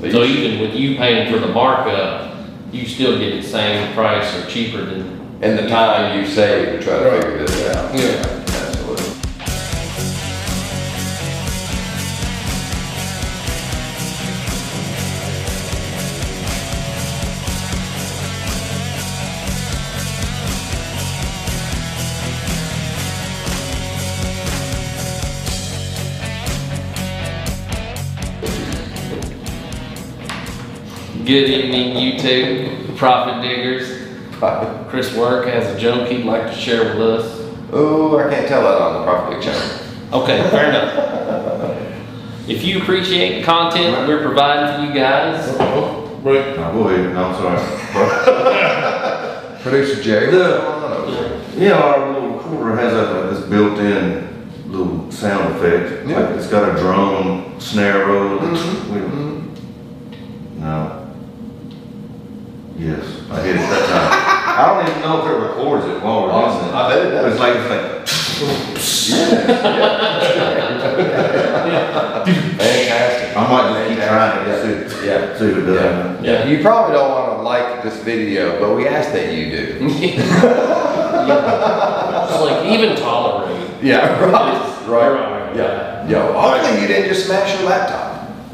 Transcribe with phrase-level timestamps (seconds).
[0.00, 2.34] So even with you paying for the markup,
[2.72, 6.84] you still get the same price or cheaper than, And the time you save to
[6.84, 7.94] try to figure this out.
[7.94, 8.39] Yeah.
[31.30, 33.86] Good evening, YouTube, profit diggers.
[34.90, 37.52] Chris Work has a joke he'd like to share with us.
[37.72, 40.22] Oh, I can't tell that on the Profit Channel.
[40.24, 42.48] Okay, fair enough.
[42.48, 46.56] If you appreciate the content we're providing for you guys, Oh, Right.
[46.56, 47.62] No, go ahead, no, I'm sorry.
[49.62, 51.40] Producer Jerry, The- what's going on over there?
[51.56, 54.26] Yeah, our little recorder has a, this built-in
[54.66, 56.08] little sound effect.
[56.08, 56.18] Yeah.
[56.22, 58.38] Like, It's got a drum snare roll.
[58.40, 59.39] Mm-hmm.
[65.10, 66.62] Know if it records it while we're Awesome.
[66.62, 66.74] listening.
[66.74, 67.32] I bet it does.
[67.32, 67.82] It's like, it's like,
[72.00, 73.36] Fantastic.
[73.36, 75.38] I might just keep trying it, see, Yeah.
[75.38, 76.24] see if it does.
[76.24, 76.46] Yeah.
[76.46, 79.88] You probably don't want to like this video, but we ask that you do.
[82.28, 83.70] just like even tolerate.
[83.82, 85.12] Yeah, right, right.
[85.12, 85.56] Right.
[85.56, 88.09] Yeah, yo, hopefully you didn't just smash your laptop.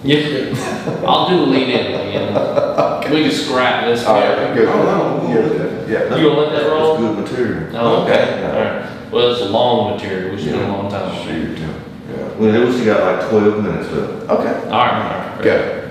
[0.07, 3.13] Yeah, I'll do a lead in again.
[3.13, 4.05] We can scrap this.
[4.05, 4.69] All right, good.
[4.69, 5.33] Oh, no.
[5.33, 6.17] Good, Yeah.
[6.17, 6.95] You gonna let that roll?
[6.95, 7.77] It's good material.
[7.77, 8.47] Oh, okay, Okay.
[8.47, 9.13] alright.
[9.13, 11.25] Well, it's a long material, we spent a long time on it.
[11.25, 11.59] Shoot.
[11.59, 12.29] Yeah.
[12.39, 14.31] Well, it was got like twelve minutes left.
[14.31, 14.71] Okay.
[14.71, 15.43] Alright, alright.
[15.43, 15.91] Good.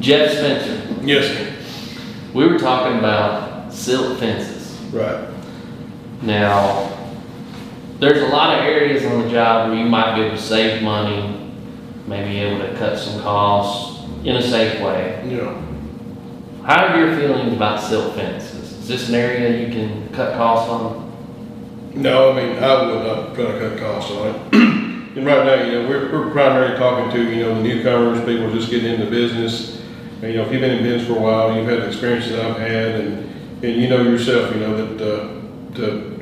[0.00, 1.52] Jeff Spencer, Yes, sir.
[2.32, 4.78] we were talking about silt fences.
[4.92, 5.28] Right.
[6.22, 6.90] Now,
[7.98, 10.82] there's a lot of areas on the job where you might be able to save
[10.82, 11.41] money,
[12.06, 15.22] maybe able to cut some costs in a safe way.
[15.28, 15.60] Yeah.
[16.64, 18.72] How are your feelings about silt fences?
[18.72, 21.12] Is this an area you can cut costs on?
[21.94, 24.72] No, I mean, I would not try to cut costs on it.
[25.14, 28.50] And right now, you know, we're, we're primarily talking to, you know, the newcomers, people
[28.50, 29.82] just getting into business.
[30.22, 32.38] And, you know, if you've been in business for a while, you've had the experiences
[32.38, 36.12] I've had, and, and you know yourself, you know, that, uh, to,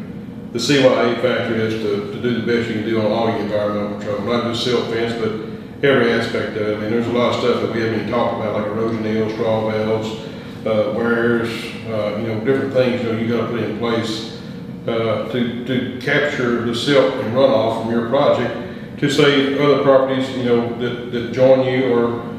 [0.52, 3.38] the CYA factor is to, to do the best you can do on all your
[3.38, 5.49] environmental control, not just silt fence, but
[5.82, 6.76] every aspect of it.
[6.76, 9.02] I mean, there's a lot of stuff that we haven't even talked about, like erosion
[9.02, 10.26] hills, straw bales,
[10.66, 11.48] uh, weirs,
[11.88, 14.38] uh, you know, different things, you know, you gotta put in place
[14.86, 20.28] uh, to, to capture the silt and runoff from your project to save other properties,
[20.36, 22.38] you know, that, that join you or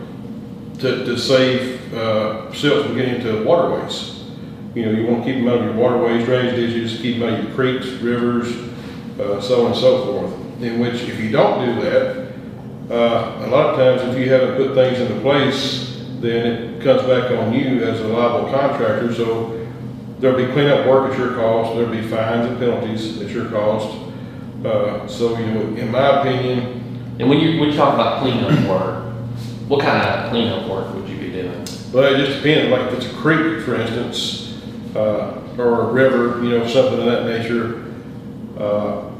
[0.77, 4.23] to, to save, uh, silt from getting into waterways.
[4.75, 7.39] You know, you wanna keep them out of your waterways, drainage ditches, keep them out
[7.39, 8.55] of your creeks, rivers,
[9.19, 10.61] uh, so on and so forth.
[10.61, 12.20] In which, if you don't do that,
[12.91, 17.01] uh, a lot of times, if you haven't put things into place, then it comes
[17.03, 19.65] back on you as a liable contractor, so
[20.19, 23.97] there'll be cleanup work at your cost, there'll be fines and penalties at your cost.
[24.65, 26.77] Uh, so, you know, in my opinion,
[27.19, 29.13] And when you, when you talk about cleanup work,
[29.67, 31.65] what kind of cleanup work would you be doing?
[31.93, 34.59] well, it just depends, like if it's a creek, for instance,
[34.95, 37.85] uh, or a river, you know, something of that nature,
[38.57, 39.10] uh,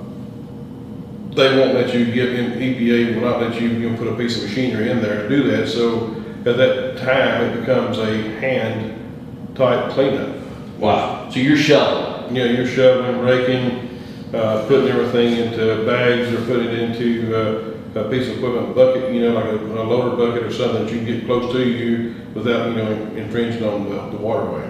[1.35, 4.15] they won't let you get in, EPA will not let you, you know, put a
[4.15, 6.15] piece of machinery in there to do that, so
[6.45, 10.37] at that time, it becomes a hand type cleanup.
[10.77, 11.29] Wow.
[11.29, 12.35] So you're shoveling?
[12.35, 13.99] You know, you're shoveling, raking,
[14.33, 19.13] uh, putting everything into bags or put it into, uh, a piece of equipment bucket,
[19.13, 21.67] you know, like a, a loader bucket or something that you can get close to
[21.67, 24.69] you without, you know, infringing on the, the waterway.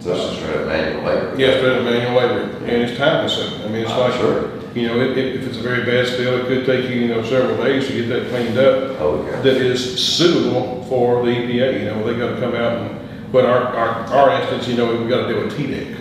[0.00, 1.34] So it's just straight up manual labor.
[1.38, 3.62] Yeah, better manual labor, and it's time consuming.
[3.62, 4.61] I mean, it's I'm like, sure.
[4.74, 7.08] You know, it, it, if it's a very bad spill, it could take you, you
[7.08, 9.00] know, several days to get that cleaned up.
[9.00, 9.40] Oh, yeah.
[9.42, 13.64] That is suitable for the EPA, you know, they gotta come out and, but our,
[13.76, 15.96] our, our instance, you know, we gotta do a TDEC.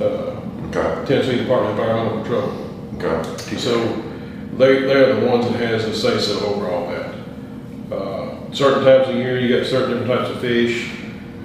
[0.00, 0.34] Uh,
[0.68, 2.52] Okay, Tennessee Department of Environmental Control.
[2.98, 3.56] okay.
[3.56, 3.86] So
[4.58, 7.14] they, they're the ones that has the say-so over all that.
[7.90, 10.90] Uh, Certain times of year, you got certain different types of fish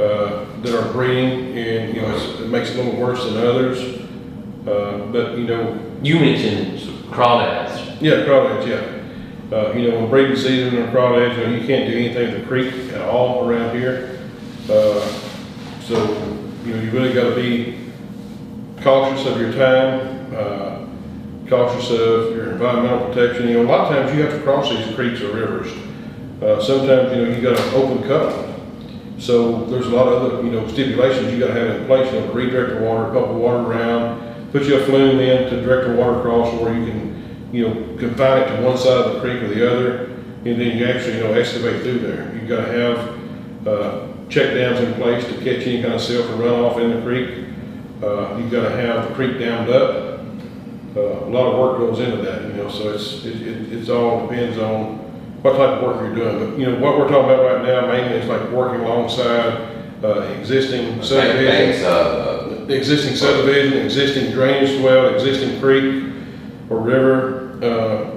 [0.02, 3.38] uh, that are breeding, and, you know, it's- it makes it a little worse than
[3.38, 3.80] others.
[4.68, 6.80] Uh, But, you know, You mentioned
[7.12, 8.02] crawdads.
[8.02, 9.56] yeah, crawdads, yeah.
[9.58, 12.42] Uh, You know, when breeding season and crawdads, you know, you can't do anything with
[12.42, 14.20] the creek at all around here.
[14.70, 15.00] Uh,
[15.82, 15.96] So,
[16.66, 17.76] you know, you really gotta be
[18.82, 20.78] cautious of your time, uh,
[21.50, 23.50] cautious of your environmental protection.
[23.50, 25.68] You know, a lot of times you have to cross these creeks or rivers.
[26.42, 28.34] Uh, sometimes, you know, you got an open cut.
[29.20, 32.20] So there's a lot of other, you know, stipulations you gotta have in place, you
[32.22, 34.23] know, to redirect the water, pump the water around,
[34.54, 37.98] put you a flume in to direct the water across, or you can, you know,
[37.98, 40.10] confine it to one side of the creek or the other.
[40.46, 42.34] and then you actually, you know, excavate through there.
[42.36, 46.36] You've gotta have, uh, check dams in place to catch any kind of silt or
[46.36, 47.46] runoff in the creek.
[48.04, 50.20] Uh, you've gotta have the creek dammed up.
[50.96, 53.90] Uh, a lot of work goes into that, you know, so it's, it, it, it's
[53.90, 54.98] all depends on
[55.42, 56.52] what type of work you're doing.
[56.52, 59.72] But, you know, what we're talking about right now mainly is like working alongside,
[60.04, 61.84] uh, existing subdivisions.
[62.64, 66.14] Uh, The existing subdivision, existing drainage well, existing creek
[66.70, 68.12] or river, uh,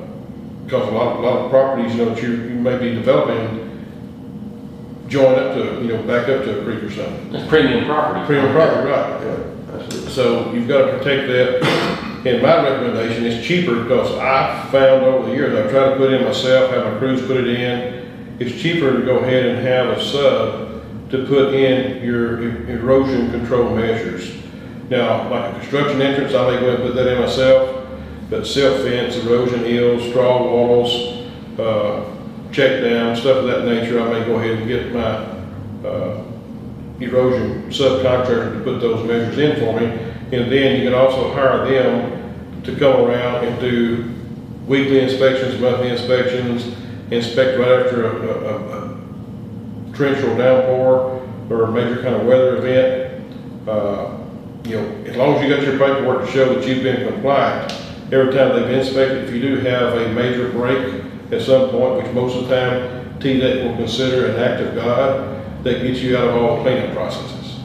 [0.64, 3.64] because a lot, a lot of properties, you know, that you, you may be developing
[5.08, 7.34] join up to, you know, back up to a creek or something.
[7.34, 8.26] It's premium property.
[8.26, 10.08] Premium property, right, yeah.
[10.08, 11.64] So you've got to protect that.
[12.26, 16.12] And my recommendation is cheaper because I found over the years, I've tried to put
[16.12, 18.36] in myself, have my crews put it in.
[18.40, 20.65] It's cheaper to go ahead and have a sub
[21.10, 24.32] to put in your erosion control measures.
[24.88, 27.86] Now, like a construction entrance, I may go and put that in myself,
[28.30, 32.04] but silt fence, erosion hills, straw walls, uh,
[32.52, 36.24] check dam, stuff of that nature, I may go ahead and get my, uh,
[37.00, 39.86] erosion subcontractor to put those measures in for me.
[40.32, 44.12] And then you can also hire them to come around and do
[44.66, 46.74] weekly inspections, monthly inspections,
[47.10, 48.85] inspect right after a, a, a
[49.96, 53.68] torrential downpour or a major kind of weather event.
[53.68, 54.18] Uh,
[54.64, 57.72] you know, as long as you got your paperwork to show that you've been compliant,
[58.12, 62.12] every time they've inspected, if you do have a major break at some point, which
[62.14, 66.28] most of the time TDEC will consider an act of God, that gets you out
[66.28, 67.58] of all cleanup processes.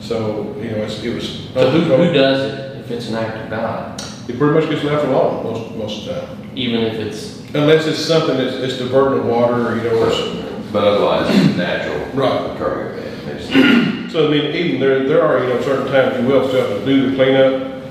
[0.00, 1.48] So, you know, it's, it was.
[1.54, 4.00] So who, who does it if it's an act of God?
[4.28, 6.50] It pretty much gets left alone most, most of the time.
[6.54, 10.82] Even if it's, Unless it's something that's, it's diverting water, or, you know, or, but
[10.82, 12.04] otherwise, it's natural.
[12.14, 12.50] Right.
[12.50, 13.28] Occurring event.
[13.28, 16.68] It's- so I mean, even there, there are, you know, certain times you will still
[16.68, 17.84] have to do the cleanup,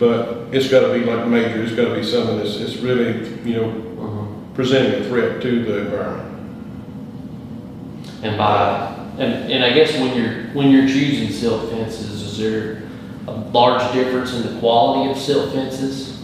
[0.00, 3.68] but it's gotta be like major, it's gotta be something that's, it's really, you know,
[3.68, 4.54] mhm.
[4.54, 6.30] presenting a threat to the environment.
[8.24, 12.82] and by, and, and I guess when you're, when you're choosing silt fences, is there
[13.28, 16.20] a large difference in the quality of silt fences?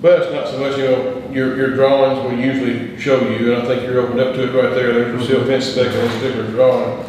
[0.00, 3.62] But it's not so much, you know, your, your drawings will usually show you, and
[3.62, 5.92] I think you're opened up to it right there, there's a silt fence spec in
[5.92, 7.04] this particular drawing.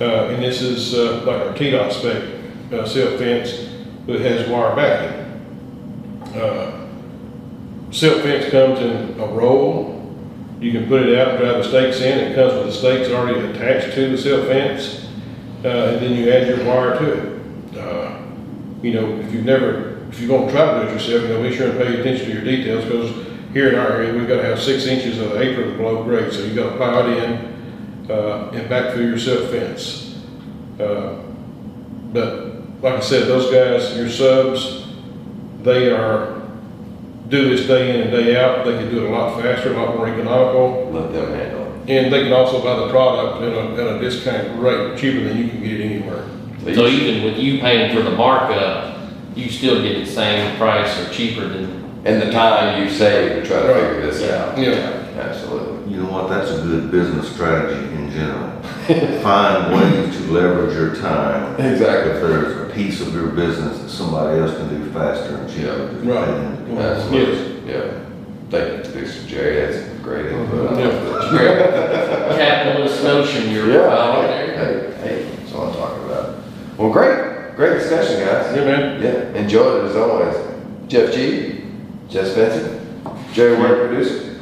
[0.00, 2.22] Uh, and this is, uh, like our TDOT spec,
[2.72, 3.68] uh, silt fence
[4.06, 6.36] that has wire backing.
[6.40, 6.76] Uh,
[7.92, 10.14] Silt fence comes in a roll,
[10.60, 13.10] you can put it out, and drive the stakes in, it comes with the stakes
[13.10, 15.08] already attached to the silt fence,
[15.64, 17.76] uh, and then you add your wire to it.
[17.76, 18.16] Uh,
[18.82, 21.42] You know, if you've never, if you're gonna try to do it yourself, you know,
[21.42, 23.10] be sure and pay attention to your details, because
[23.52, 26.56] here in our area, we've gotta have six inches of apron below grade, so you've
[26.56, 30.18] gotta plow it in, uh, and back through your silt fence.
[30.78, 31.14] Uh,
[32.12, 34.84] But, like I said, those guys, your subs,
[35.62, 36.42] they are,
[37.28, 39.76] do this day in and day out, they can do it a lot faster, a
[39.76, 41.88] lot more economical, Let them handle it.
[41.88, 45.38] and they can also buy the product at a, at a discount rate, cheaper than
[45.38, 46.24] you can get it anywhere.
[46.74, 48.96] So even with you paying for the markup,
[49.36, 53.48] you still get the same price or cheaper than, And the time you save to
[53.48, 53.82] try to Right.
[53.82, 54.56] figure this out.
[54.58, 54.92] Yeah.
[55.18, 55.92] Absolutely.
[55.92, 58.50] You know what, that's a good business strategy in general.
[59.22, 61.60] Find ways to leverage your time.
[61.60, 62.12] Exactly.
[62.12, 65.66] If there's a piece of your business that somebody else can do faster and cheaper.
[65.66, 65.92] Yeah.
[65.92, 66.24] just Right.
[66.24, 66.78] pay them to do.
[66.80, 67.72] Absolutely.
[67.72, 67.80] Yeah.
[68.50, 69.26] Thank you, Mr.
[69.28, 69.54] Jerry.
[69.72, 70.78] That's great mm-hmm.
[70.78, 71.32] input.
[71.34, 72.36] Yeah.
[72.36, 73.86] capitalist notion you're Yeah.
[73.86, 74.56] about there.
[74.56, 76.36] Hey, hey, that's what I'm talking about.
[76.78, 78.56] Well, great, great discussion, guys.
[78.56, 79.02] Yeah, man.
[79.02, 80.36] Yeah, enjoyed it as always.
[80.88, 81.59] Jeff G,
[82.10, 82.80] Jeff Spencer,
[83.32, 84.38] Jerry Ware, producer.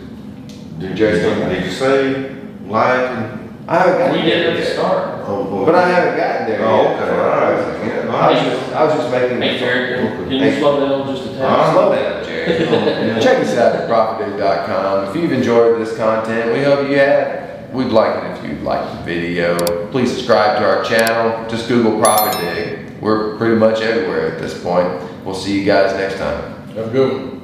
[0.79, 1.53] Did Jerry's you, coming back.
[1.59, 2.31] did you say
[2.67, 4.73] like and, I haven't gotten We there did at the yet.
[4.75, 5.25] start.
[5.27, 5.67] oh, boy.
[5.67, 7.03] But I haven't gotten there Oh, yet.
[7.03, 7.87] okay, all right.
[7.87, 8.15] Yeah.
[8.15, 9.43] I was just, I was just making.
[9.43, 10.59] Hey, Jared, can you Hey.
[10.59, 11.43] slow down just a tad?
[11.43, 13.21] Uh, slow down, Jerry.
[13.23, 15.09] Check us out at profitdig.com.
[15.11, 17.71] If you've enjoyed this content, we hope you have.
[17.73, 19.59] We'd like it if you liked the video.
[19.91, 21.47] Please subscribe to our channel.
[21.51, 22.99] Just Google Profit Dig.
[23.03, 24.89] We're pretty much everywhere at this point.
[25.27, 26.67] We'll see you guys next time.
[26.69, 27.38] Have a good one.